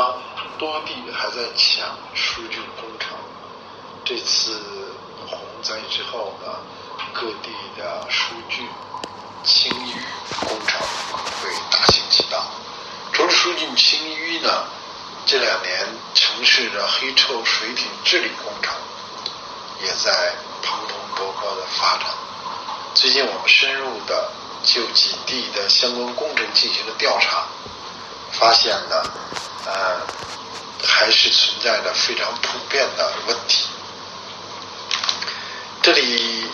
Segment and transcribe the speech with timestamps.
[0.00, 0.16] 方
[0.56, 3.10] 多地还在抢疏浚工程。
[4.02, 4.58] 这次
[5.28, 6.56] 洪灾之后呢，
[7.12, 8.66] 各地的疏浚、
[9.44, 9.92] 清淤
[10.40, 10.80] 工程
[11.42, 12.46] 会大行其道。
[13.12, 14.64] 除了疏浚、清淤呢，
[15.26, 18.74] 这两年城市的黑臭水体治理工程
[19.82, 20.32] 也在
[20.62, 22.06] 蓬蓬勃勃的发展。
[22.94, 24.32] 最近我们深入的
[24.64, 27.44] 就几地的相关工程进行了调查，
[28.32, 29.02] 发现呢，
[29.66, 30.00] 呃，
[30.86, 33.68] 还是存在着非常普遍的问题。
[35.82, 36.46] 这里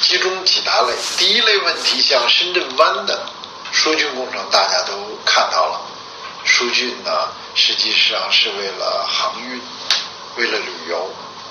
[0.00, 3.26] 集中几大类，第一类问题，像深圳湾的
[3.72, 4.92] 疏浚工程，大家都
[5.24, 5.80] 看到了，
[6.44, 9.60] 疏浚呢实际上是为了航运，
[10.36, 11.10] 为了旅游，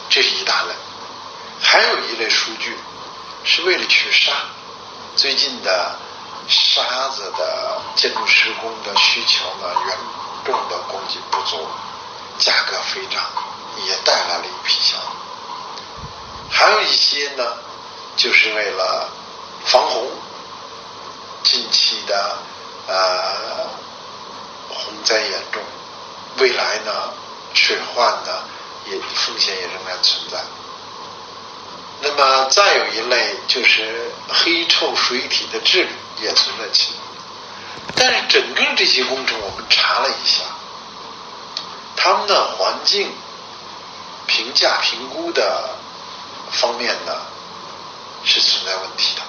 [0.09, 0.70] 这是一大类。
[1.62, 2.71] 还有一类疏浚
[3.44, 4.32] 是为了取沙，
[5.16, 5.96] 最近的
[6.48, 9.98] 沙子的建筑施工的需求呢远
[12.39, 13.23] 价格飞涨，
[13.87, 15.07] 也带来了一批项目。
[16.49, 17.43] 还有一些呢，
[18.15, 19.09] 就是为了
[19.65, 20.07] 防洪。
[21.43, 22.37] 近期的
[22.87, 23.70] 呃
[24.67, 25.62] 洪灾严重，
[26.39, 27.13] 未来呢
[27.54, 28.43] 水患呢
[28.85, 30.43] 也风险也仍然存在。
[32.01, 35.89] 那么再有一类就是黑臭水体的治理
[36.21, 37.01] 也存在其中。
[37.95, 40.43] 但是整个这些工程我们查了一下，
[42.08, 43.12] 他们的环境
[44.27, 45.76] 评价评估的。
[46.50, 47.13] 方面呢
[48.24, 49.22] 是存在问题的。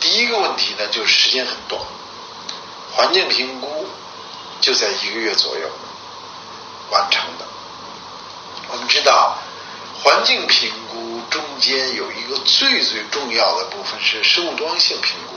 [0.00, 1.78] 第一个问题呢，就是时间很短，
[2.90, 3.86] 环境评估
[4.62, 5.68] 就在一个月左右
[6.90, 7.44] 完成的。
[8.68, 9.36] 我们知道，
[10.02, 15.36] 环境评估中间有一个最最重要的部分是生物多样性评估。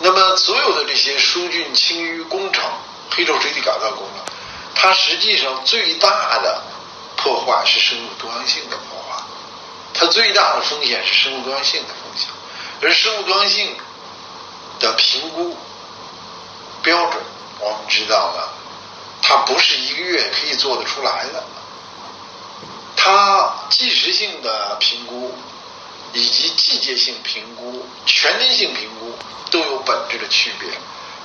[0.00, 2.64] 那么，所有的这些疏浚清淤工程、
[3.10, 4.35] 黑臭水体改造工程，
[4.86, 6.62] 它实际上最大的
[7.16, 9.20] 破坏是生物多样性的破坏。
[9.92, 12.28] 它最大的风险是生物多样性的风险，
[12.80, 13.74] 而生物多样性
[14.78, 15.56] 的评估
[16.84, 17.20] 标准，
[17.58, 18.48] 我们知道呢，
[19.22, 21.42] 它不是一个月可以做得出来的。
[22.94, 25.36] 它即时性的评估
[26.12, 29.18] 以及季节性评估、全年性评估
[29.50, 30.70] 都有本质的区别。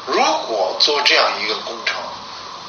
[0.07, 2.01] 如果做这样一个工程，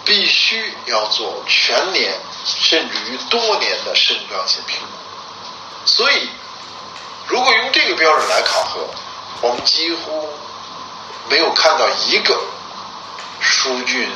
[0.05, 2.13] 必须要做全年
[2.45, 4.87] 甚至于多年的生物多样性评估。
[5.85, 6.29] 所以，
[7.27, 8.87] 如果用这个标准来考核，
[9.41, 10.29] 我们几乎
[11.29, 12.41] 没有看到一个
[13.41, 14.09] 疏浚、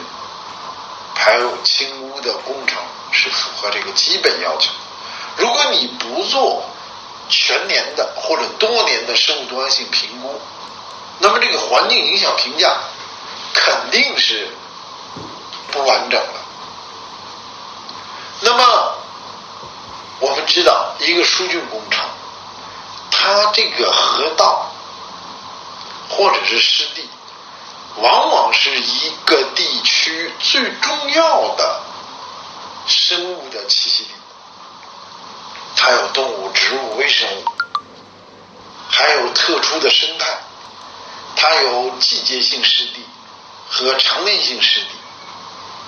[1.15, 2.79] 排污、清污的工程
[3.13, 4.71] 是符合这个基本要求。
[5.37, 6.65] 如果你不做
[7.29, 10.41] 全年的或者多年的生物多样性评估，
[11.19, 12.77] 那么这个环境影响评价
[13.53, 14.49] 肯定是
[15.77, 16.41] 不完整的。
[18.41, 18.95] 那么，
[20.21, 22.05] 我们知道，一个疏浚工程，
[23.11, 24.73] 它这个河道
[26.09, 27.09] 或者是湿地，
[27.97, 31.81] 往往是一个地区最重要的
[32.87, 34.11] 生物的栖息地。
[35.77, 37.45] 它有动物、植物、微生物，
[38.91, 40.39] 还有特殊的生态。
[41.37, 43.05] 它有季节性湿地
[43.69, 44.89] 和常年性湿地，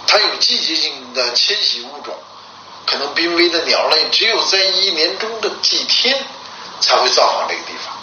[0.08, 2.12] 它有季节性的迁徙物种。
[2.86, 6.18] 可能濒危的鸟类只有在一年中的几天
[6.80, 7.94] 才会造访这个地方。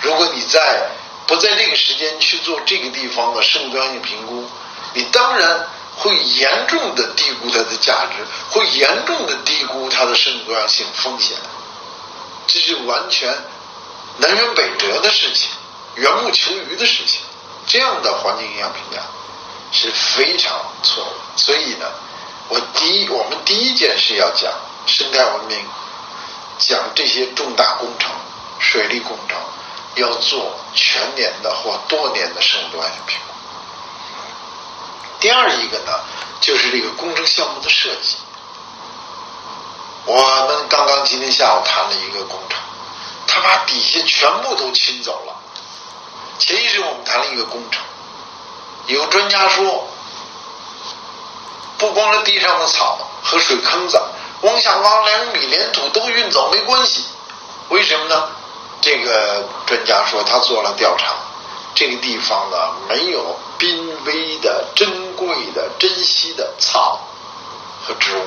[0.00, 0.88] 如果你在
[1.26, 4.48] 不在这个时间去做这个地方的生物多样性评估，
[4.94, 11.36] 你当然会严重的低估它的价值，会严重的低估它的生物多样性风险。
[12.46, 13.36] 这是完全
[14.16, 15.50] 南辕北辙的事情，
[15.96, 17.20] 缘木求鱼的事情。
[17.66, 19.02] 这样的环境营养评价
[19.72, 21.38] 是非常错误。
[21.38, 21.86] 所以呢。
[22.48, 24.52] 我第一，我们第一件事要讲
[24.84, 25.64] 生态文明，
[26.58, 28.10] 讲这些重大工程、
[28.58, 29.38] 水利工程
[29.94, 33.32] 要做全年的或多年的生物多样性评估。
[35.18, 35.92] 第二一个呢，
[36.42, 38.16] 就是这个工程项目的设计。
[40.04, 42.58] 我们刚刚今天下午谈了一个工程，
[43.26, 45.34] 他把底下全部都清走了。
[46.38, 47.82] 前一阵我们谈了一个工程，
[48.86, 49.88] 有专家说。
[51.78, 54.00] 不光是地上的草和水坑子，
[54.42, 57.04] 往下挖两米连土都运走没关系，
[57.70, 58.28] 为什么呢？
[58.80, 61.16] 这个专家说他做了调查，
[61.74, 62.56] 这个地方呢
[62.88, 65.26] 没有濒危的、珍贵
[65.56, 67.00] 的、珍稀的草
[67.84, 68.26] 和植物。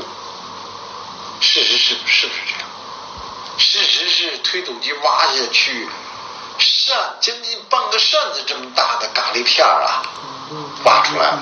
[1.40, 2.60] 事实是是不是这样？
[3.58, 5.88] 事实是推土机挖下去，
[6.58, 10.04] 扇将近半个扇子这么大的咖喱片儿啊，
[10.84, 11.40] 挖出来了。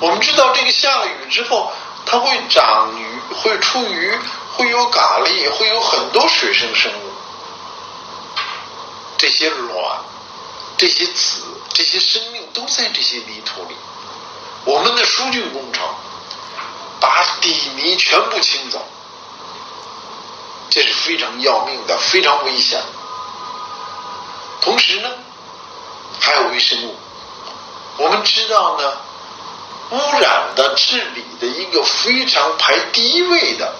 [0.00, 1.72] 我们知道这个下了雨之后，
[2.06, 4.18] 它会长鱼，会出鱼，
[4.56, 7.12] 会有蛤蜊，会有很多水生生物。
[9.18, 9.98] 这些卵、
[10.78, 11.42] 这些籽、
[11.74, 13.76] 这些生命都在这些泥土里。
[14.64, 15.82] 我们的疏浚工程
[17.00, 18.86] 把底泥全部清走，
[20.70, 22.82] 这是非常要命的，非常危险。
[24.60, 25.08] 同时呢，
[26.20, 26.96] 还有微生物。
[28.00, 28.92] 我们知道呢，
[29.90, 33.74] 污染的治理的一个非常排第一位的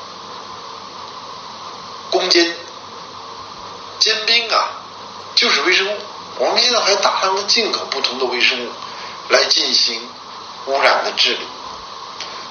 [2.11, 2.55] 攻坚
[3.99, 4.69] 尖兵啊，
[5.35, 5.99] 就是微生物。
[6.39, 8.71] 我们现在还大量的进口不同的微生物
[9.31, 10.01] 来进行。
[10.67, 11.39] 污染的治理，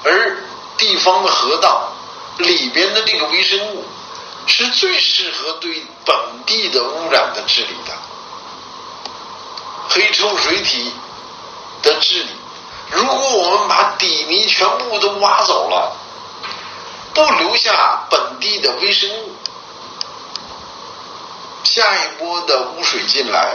[0.02, 0.36] 而
[0.76, 1.92] 地方的河道
[2.38, 3.84] 里边的这个微生物
[4.48, 7.94] 是最适合对本地的污染的治理的。
[9.90, 10.92] 黑臭水体
[11.82, 12.30] 的治理，
[12.90, 15.96] 如果我们把底泥全部都挖走了，
[17.14, 19.34] 不留下本地的微生物，
[21.64, 23.54] 下一波的污水进来，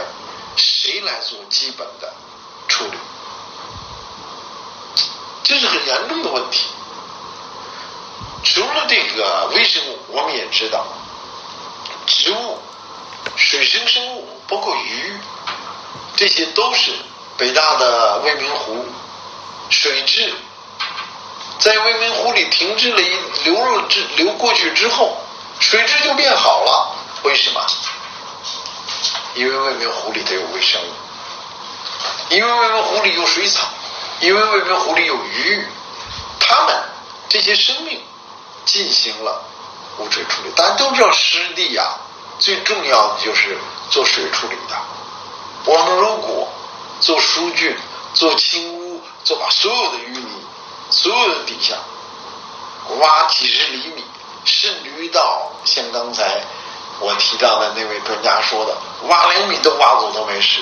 [0.56, 2.12] 谁来做基本的
[2.68, 2.92] 处理？
[5.42, 6.66] 这是很严重的问题。
[8.42, 10.86] 除了这个微生物，我们也知道，
[12.06, 12.58] 植物、
[13.36, 15.18] 水生生物，包括鱼，
[16.16, 16.92] 这些都是
[17.36, 18.84] 北大的未名湖
[19.68, 20.34] 水质，
[21.58, 25.16] 在未名湖里停滞了一流入之流过去之后，
[25.60, 26.96] 水质就变好了。
[27.22, 27.66] 为什么？
[29.34, 30.92] 因为未名湖里头有微生物，
[32.30, 33.68] 因为未名湖里有水草。
[34.18, 35.68] 因为未名湖里有鱼，
[36.40, 36.74] 它们
[37.28, 38.00] 这些生命
[38.64, 39.44] 进行了
[39.98, 40.50] 污水处理。
[40.56, 41.98] 大家都知道湿地呀，
[42.38, 43.58] 最重要的就是
[43.90, 44.76] 做水处理的。
[45.66, 46.48] 我们如果
[47.06, 47.76] 做疏浚、
[48.14, 50.26] 做清污、做把所有的淤泥、
[50.90, 51.76] 所有的底下
[52.98, 54.04] 挖几十厘米，
[54.44, 56.42] 甚至于到像刚才
[56.98, 58.76] 我提到的那位专家说的，
[59.06, 60.60] 挖两米都挖走都没事，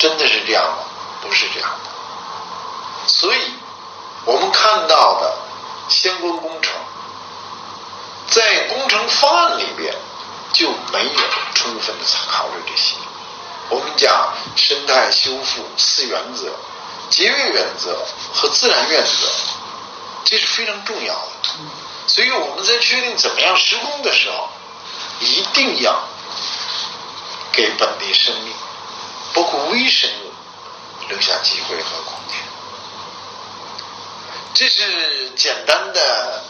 [0.00, 0.78] 真的是这样吗？
[1.22, 1.90] 不是这样的。
[3.06, 3.40] 所以，
[4.24, 5.38] 我们看到的
[5.88, 6.72] 相关工程，
[8.26, 9.94] 在工程方案里边
[10.52, 11.20] 就没有
[11.54, 12.96] 充分的考虑这些。
[13.70, 16.52] 我们讲生态修复四原则、
[17.10, 19.28] 节约原则和自然原则，
[20.24, 21.30] 这是非常重要的。
[22.06, 24.48] 所以我们在确定怎么样施工的时候，
[25.20, 26.08] 一定要
[27.52, 28.54] 给本地生命，
[29.34, 30.32] 包括微生物
[31.08, 32.38] 留下机会和空间。
[34.54, 36.42] 这是简单的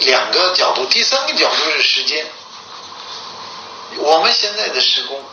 [0.00, 2.26] 两个角度，第三个角度是时间。
[3.96, 5.24] 我们现在的施工，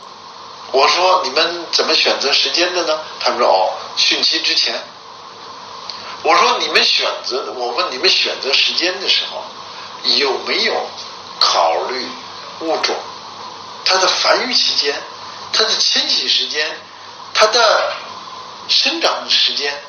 [0.74, 3.00] 我说你们怎么选择时间的呢？
[3.20, 4.84] 他们说哦，汛期之前。
[6.24, 9.44] 我说你们选择，我问你们选择时间的时候，
[10.18, 10.74] 有没有
[11.40, 12.08] 考虑
[12.62, 12.96] 物种、
[13.86, 15.00] 它的繁育期间、
[15.52, 16.76] 它的迁徙时间、
[17.36, 17.94] 它的
[18.68, 19.80] 生长的时间？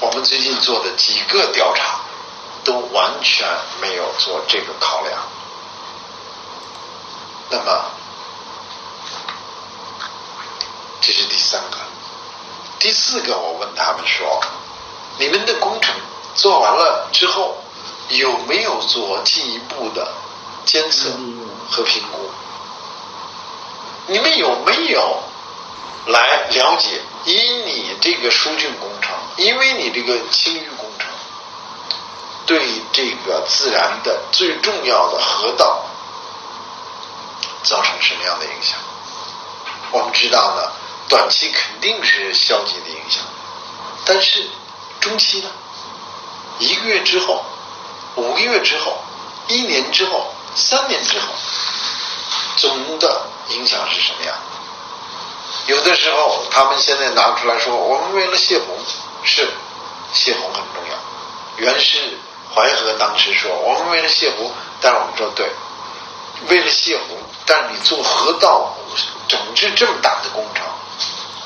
[0.00, 2.00] 我们最近做的几个调查，
[2.64, 3.46] 都完全
[3.80, 5.22] 没有做这个考量。
[7.50, 7.84] 那么，
[11.10, 11.76] 这是第三个。
[12.78, 14.40] 第四个，我问他们说
[15.18, 15.92] ：“你们的工程
[16.36, 17.56] 做完了之后，
[18.10, 20.08] 有没有做进一步的
[20.64, 21.10] 监测
[21.68, 22.30] 和评估？
[24.06, 25.20] 你们有没有
[26.06, 27.02] 来了解？
[27.24, 31.08] 以你这个疏浚工程？”因为你这个清淤工程
[32.46, 35.86] 对这个自然的最重要的河道
[37.64, 38.78] 造成什么样的影响？
[39.90, 40.70] 我们知道呢，
[41.10, 43.22] 短期肯定是消极的影响，
[44.06, 44.46] 但是
[45.00, 45.50] 中期呢，
[46.60, 47.44] 一个月之后、
[48.14, 48.96] 五个月之后、
[49.48, 51.26] 一年之后、三年之后，
[52.56, 54.34] 总的影响是什么样？
[55.66, 58.68] 有的时候他们现在拿出来说，我们为了泄洪。
[59.22, 59.46] 是，
[60.14, 60.96] 泄洪很重要。
[61.56, 62.18] 原是
[62.54, 64.50] 淮河当时说，我们为了泄洪，
[64.80, 65.50] 但是我们说对，
[66.48, 68.74] 为了泄洪，但是你做河道
[69.28, 70.64] 整治这么大的工程，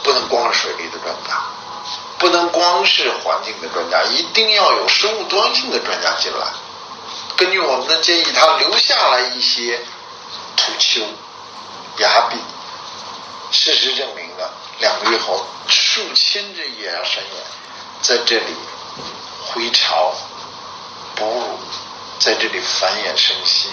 [0.05, 1.43] 不能光是水利的专家，
[2.19, 6.47] 不能光是环境的专家，一定要有生物多样性的专家进来。
[7.37, 9.81] 根据我们的建议，他留下来一些
[10.57, 11.01] 土丘、
[11.99, 12.37] 崖壁。
[13.51, 14.45] 事实证明呢，
[14.79, 17.45] 两个月后，数千只野鸭山羊。
[18.03, 18.55] 在这里
[19.47, 20.13] 回巢、
[21.15, 21.59] 哺乳，
[22.19, 23.69] 在这里繁衍生息，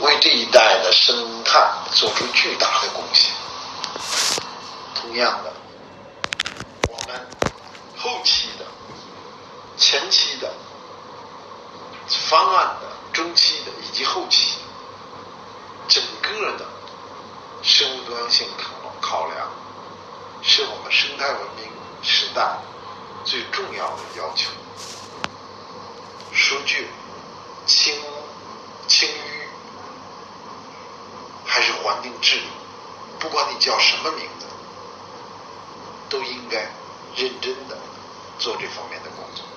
[0.00, 1.58] 为这一带的生态
[1.94, 3.32] 做出巨大的贡献。
[5.08, 5.50] 同样的，
[6.86, 7.26] 我们
[7.96, 8.66] 后期的、
[9.78, 10.52] 前期的、
[12.28, 14.58] 方案的、中期的以及后期，
[15.88, 16.66] 整个的
[17.62, 19.48] 生物多样性考考量，
[20.42, 21.64] 是我们生态文明
[22.02, 22.58] 时代
[23.24, 24.50] 最重要的要求。
[26.34, 26.86] 数据
[27.64, 27.98] 清
[28.86, 29.48] 清淤
[31.46, 32.46] 还是环境治理，
[33.18, 34.46] 不管你叫什么名字，
[36.08, 36.58] 都应该
[37.16, 37.78] 认真的
[38.38, 39.47] 做这方面的工作。